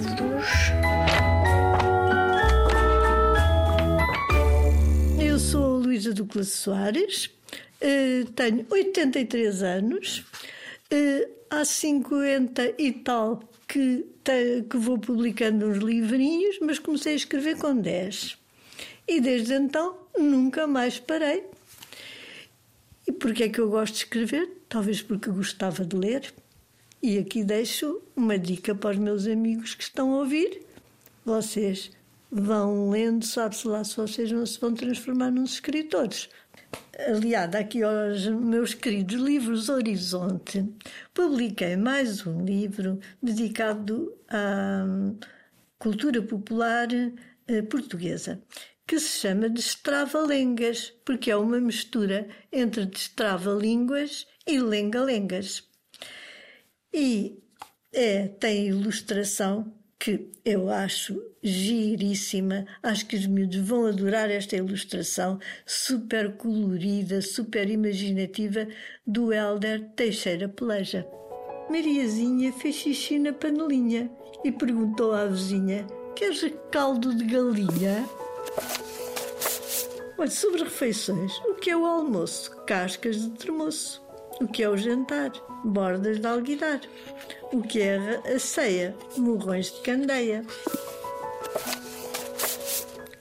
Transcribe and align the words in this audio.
livros. 0.00 0.46
Eu 5.22 5.38
sou 5.38 5.78
Luísa 5.78 6.12
Douglas 6.12 6.48
Soares, 6.48 7.30
eh, 7.80 8.24
tenho 8.34 8.66
83 8.70 9.62
anos, 9.62 10.24
eh, 10.90 11.28
há 11.50 11.64
50 11.64 12.74
e 12.78 12.92
tal 12.92 13.42
que, 13.68 14.06
que 14.68 14.76
vou 14.76 14.98
publicando 14.98 15.66
uns 15.66 15.78
livrinhos, 15.78 16.58
mas 16.60 16.78
comecei 16.78 17.12
a 17.12 17.16
escrever 17.16 17.56
com 17.56 17.76
10. 17.76 18.38
E 19.06 19.20
desde 19.20 19.54
então 19.54 19.98
nunca 20.18 20.66
mais 20.66 20.98
parei. 20.98 21.44
E 23.06 23.12
porquê 23.12 23.44
é 23.44 23.48
que 23.48 23.60
eu 23.60 23.68
gosto 23.68 23.94
de 23.94 23.98
escrever? 24.00 24.48
Talvez 24.68 25.02
porque 25.02 25.30
gostava 25.30 25.84
de 25.84 25.96
ler. 25.96 26.32
E 27.02 27.16
aqui 27.16 27.42
deixo 27.42 28.02
uma 28.14 28.38
dica 28.38 28.74
para 28.74 28.90
os 28.90 28.98
meus 28.98 29.26
amigos 29.26 29.74
que 29.74 29.82
estão 29.82 30.12
a 30.12 30.18
ouvir. 30.18 30.60
Vocês 31.24 31.90
vão 32.30 32.90
lendo, 32.90 33.24
sabe-se 33.24 33.66
lá 33.66 33.82
se 33.82 33.96
vocês 33.96 34.30
não 34.30 34.44
se 34.44 34.60
vão 34.60 34.74
transformar 34.74 35.30
nos 35.30 35.54
escritores. 35.54 36.28
Aliada 37.08 37.58
aqui 37.58 37.82
aos 37.82 38.26
meus 38.26 38.74
queridos 38.74 39.16
livros 39.16 39.70
Horizonte, 39.70 40.62
publiquei 41.14 41.74
mais 41.74 42.26
um 42.26 42.44
livro 42.44 43.00
dedicado 43.22 44.14
à 44.28 44.84
cultura 45.78 46.20
popular 46.20 46.88
eh, 47.48 47.62
portuguesa, 47.62 48.42
que 48.86 49.00
se 49.00 49.20
chama 49.20 49.48
Destrava-Lengas, 49.48 50.92
porque 51.02 51.30
é 51.30 51.36
uma 51.36 51.58
mistura 51.58 52.28
entre 52.52 52.84
Destrava-Línguas 52.84 54.26
e 54.46 54.60
Lenga-Lengas. 54.60 55.69
E 56.92 57.38
é, 57.92 58.28
tem 58.28 58.68
ilustração 58.68 59.72
que 59.98 60.30
eu 60.44 60.70
acho 60.70 61.22
giríssima. 61.42 62.66
Acho 62.82 63.06
que 63.06 63.16
os 63.16 63.26
miúdos 63.26 63.58
vão 63.58 63.86
adorar 63.86 64.30
esta 64.30 64.56
ilustração 64.56 65.38
super 65.66 66.36
colorida, 66.36 67.20
super 67.20 67.68
imaginativa 67.68 68.66
do 69.06 69.32
Helder 69.32 69.90
Teixeira 69.90 70.48
Peleja. 70.48 71.06
Mariazinha 71.68 72.52
fez 72.52 72.74
xixi 72.76 73.18
na 73.18 73.32
panelinha 73.32 74.10
e 74.44 74.50
perguntou 74.50 75.12
à 75.12 75.26
vizinha: 75.26 75.86
Queres 76.16 76.44
caldo 76.72 77.14
de 77.14 77.24
galinha? 77.24 78.08
Olha, 80.18 80.30
sobre 80.30 80.64
refeições, 80.64 81.32
o 81.48 81.54
que 81.54 81.70
é 81.70 81.76
o 81.76 81.86
almoço? 81.86 82.50
Cascas 82.66 83.22
de 83.22 83.30
termoço. 83.30 84.09
O 84.38 84.46
que 84.46 84.62
é 84.62 84.68
o 84.68 84.76
jantar? 84.76 85.32
Bordas 85.64 86.20
de 86.20 86.26
alguidar. 86.26 86.80
O 87.52 87.62
que 87.62 87.80
é 87.80 88.20
a 88.34 88.38
ceia? 88.38 88.94
Morrões 89.16 89.72
de 89.72 89.80
candeia. 89.80 90.44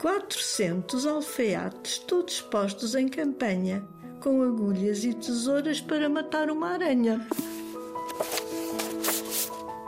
400 0.00 1.06
alfaiates, 1.06 1.98
todos 1.98 2.40
postos 2.42 2.94
em 2.94 3.08
campanha, 3.08 3.82
com 4.20 4.42
agulhas 4.42 5.04
e 5.04 5.14
tesouras 5.14 5.80
para 5.80 6.08
matar 6.08 6.50
uma 6.50 6.70
aranha. 6.70 7.26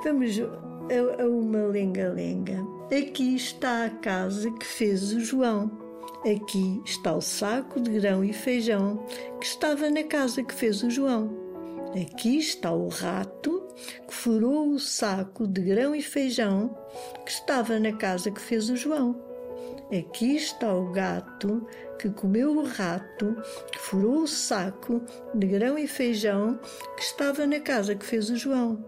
Vamos 0.03 0.39
a, 0.41 1.23
a 1.23 1.27
uma 1.28 1.67
lenga-lenga. 1.67 2.64
Aqui 2.86 3.34
está 3.34 3.84
a 3.84 3.91
casa 3.91 4.51
que 4.53 4.64
fez 4.64 5.12
o 5.12 5.20
João. 5.20 5.86
Aqui 6.25 6.83
está 6.84 7.14
o 7.14 7.20
saco 7.20 7.81
de 7.81 7.91
grão 7.91 8.25
e 8.25 8.33
feijão 8.33 9.05
que 9.39 9.47
estava 9.47 9.89
na 9.91 10.03
casa 10.03 10.42
que 10.42 10.55
fez 10.55 10.83
o 10.83 10.91
João. 10.91 11.31
Aqui 11.91 12.39
está 12.39 12.73
o 12.73 12.89
rato 12.89 13.67
que 14.08 14.14
furou 14.14 14.70
o 14.70 14.81
saco 14.81 15.47
de 15.47 15.61
grão 15.61 15.95
e 15.95 16.03
feijão 16.03 16.77
que 17.25 17.31
estava 17.31 17.78
na 17.78 17.92
casa 17.92 18.31
que 18.31 18.41
fez 18.41 18.69
o 18.70 18.77
João. 18.77 19.23
Aqui 19.97 20.34
está 20.34 20.75
o 20.75 20.91
gato 20.91 21.64
que 21.98 22.11
comeu 22.11 22.58
o 22.58 22.64
rato 22.64 23.36
que 23.70 23.79
furou 23.79 24.23
o 24.23 24.29
saco 24.29 25.01
de 25.33 25.46
grão 25.46 25.79
e 25.79 25.86
feijão 25.86 26.58
que 26.96 27.02
estava 27.02 27.46
na 27.46 27.61
casa 27.61 27.95
que 27.95 28.05
fez 28.05 28.30
o 28.30 28.36
João. 28.36 28.85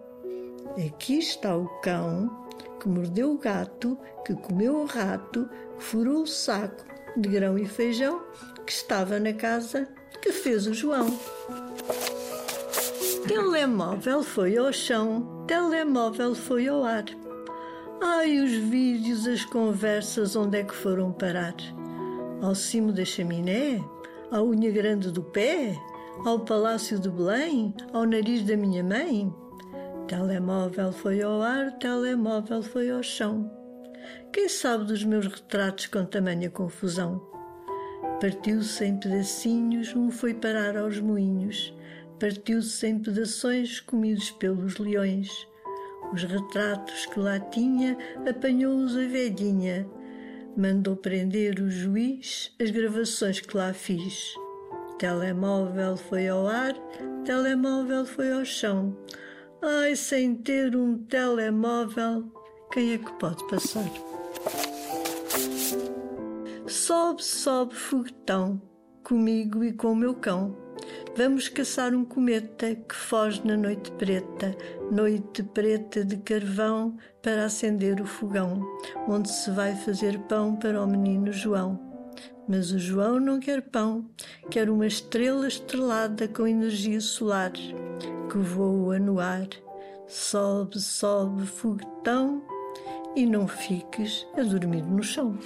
Aqui 0.85 1.19
está 1.19 1.57
o 1.57 1.69
cão 1.83 2.47
que 2.81 2.89
mordeu 2.89 3.33
o 3.33 3.39
gato 3.39 3.97
que 4.25 4.35
comeu 4.35 4.77
o 4.77 4.87
rato 4.87 5.49
que 5.79 5.85
furou 5.85 6.23
o 6.23 6.27
saco 6.27 6.88
de 7.17 7.29
grão 7.29 7.59
e 7.59 7.67
feijão 7.67 8.23
que 8.65 8.73
estava 8.73 9.19
na 9.19 9.33
casa 9.33 9.89
que 10.21 10.33
fez 10.33 10.67
o 10.67 10.75
João. 10.75 11.07
Telemóvel 13.27 14.23
foi 14.23 14.57
ao 14.57 14.73
chão, 14.73 15.45
telemóvel 15.47 16.35
foi 16.35 16.69
ao 16.69 16.85
ar. 16.85 17.05
Ai, 18.01 18.39
os 18.39 18.53
vídeos, 18.53 19.27
as 19.27 19.45
conversas, 19.45 20.37
onde 20.37 20.59
é 20.59 20.65
que 20.65 20.75
foram 20.75 21.13
parar? 21.13 21.55
Ao 22.41 22.55
cimo 22.55 22.93
da 22.93 23.05
chaminé? 23.05 23.83
À 24.31 24.43
unha 24.43 24.71
grande 24.71 25.11
do 25.11 25.23
pé? 25.23 25.77
Ao 26.25 26.39
palácio 26.41 26.99
de 26.99 27.09
Belém? 27.09 27.75
Ao 27.93 28.05
nariz 28.05 28.43
da 28.45 28.57
minha 28.57 28.85
mãe? 28.85 29.35
Telemóvel 30.07 30.93
foi 30.93 31.21
ao 31.21 31.43
ar, 31.43 31.79
telemóvel 31.79 32.63
foi 32.63 32.91
ao 32.91 33.03
chão. 33.03 33.58
Quem 34.33 34.49
sabe 34.49 34.85
dos 34.85 35.05
meus 35.05 35.27
retratos 35.27 35.87
com 35.87 36.05
tamanha 36.05 36.51
confusão? 36.51 37.21
Partiu-se 38.21 38.85
em 38.85 38.97
pedacinhos, 38.97 39.95
um 39.95 40.11
foi 40.11 40.35
parar 40.35 40.77
aos 40.77 41.01
moinhos. 41.01 41.75
Partiu-se 42.19 42.87
em 42.87 42.99
pedações 42.99 43.81
comidos 43.81 44.31
pelos 44.33 44.77
leões. 44.79 45.47
Os 46.13 46.25
retratos 46.25 47.07
que 47.07 47.21
lá 47.21 47.39
tinha 47.39 47.97
apanhou-os 48.29 48.97
a 48.97 49.07
velhinha. 49.07 49.87
Mandou 50.57 50.97
prender 50.97 51.61
o 51.61 51.71
juiz 51.71 52.53
as 52.61 52.71
gravações 52.71 53.41
que 53.41 53.57
lá 53.57 53.73
fiz. 53.73 54.35
Telemóvel 54.99 55.97
foi 55.97 56.27
ao 56.27 56.49
ar, 56.49 56.75
telemóvel 57.25 58.05
foi 58.05 58.33
ao 58.33 58.45
chão. 58.45 58.97
Ai, 59.63 59.95
sem 59.95 60.35
ter 60.35 60.75
um 60.75 60.99
telemóvel, 60.99 62.33
quem 62.79 62.93
é 62.93 62.99
que 62.99 63.13
pode 63.15 63.45
passar? 63.49 63.91
Sobe, 66.69 67.25
sobe, 67.25 67.75
foguetão, 67.75 68.63
comigo 69.03 69.65
e 69.65 69.73
com 69.73 69.91
o 69.91 69.97
meu 69.97 70.15
cão. 70.15 70.57
Vamos 71.17 71.49
caçar 71.49 71.93
um 71.93 72.05
cometa 72.05 72.77
que 72.77 72.95
foge 72.95 73.45
na 73.45 73.57
noite 73.57 73.91
preta, 73.91 74.57
noite 74.93 75.43
preta 75.43 76.05
de 76.05 76.19
carvão 76.19 76.97
para 77.21 77.47
acender 77.47 78.01
o 78.01 78.07
fogão, 78.07 78.65
onde 79.09 79.29
se 79.29 79.51
vai 79.51 79.75
fazer 79.75 80.17
pão 80.29 80.55
para 80.55 80.81
o 80.81 80.87
menino 80.87 81.33
João. 81.33 81.81
Mas 82.47 82.71
o 82.71 82.79
João 82.79 83.19
não 83.19 83.41
quer 83.41 83.61
pão, 83.61 84.09
quer 84.49 84.71
uma 84.71 84.87
estrela 84.87 85.49
estrelada 85.49 86.29
com 86.29 86.47
energia 86.47 87.01
solar 87.01 87.51
que 87.51 88.39
voa 88.39 89.01
no 89.01 89.19
ar. 89.19 89.49
Sobe, 90.07 90.79
sobe, 90.79 91.45
foguetão 91.45 92.41
e 93.19 93.27
não 93.27 93.49
fiques 93.49 94.25
a 94.37 94.43
dormir 94.43 94.83
no 94.83 95.03
chão. 95.03 95.37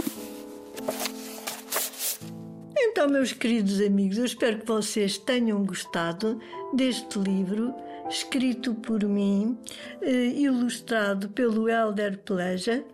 Então, 2.76 3.08
meus 3.08 3.32
queridos 3.32 3.80
amigos, 3.80 4.18
eu 4.18 4.26
espero 4.26 4.58
que 4.58 4.66
vocês 4.66 5.16
tenham 5.16 5.64
gostado 5.64 6.38
deste 6.74 7.18
livro, 7.18 7.74
escrito 8.10 8.74
por 8.74 9.02
mim, 9.04 9.58
eh, 10.02 10.34
ilustrado 10.36 11.30
pelo 11.30 11.66
Helder 11.66 12.18
Pleja 12.18 12.84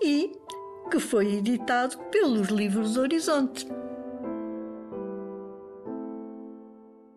e 0.00 0.30
que 0.92 1.00
foi 1.00 1.34
editado 1.34 1.98
pelos 2.12 2.50
Livros 2.50 2.96
Horizonte. 2.96 3.66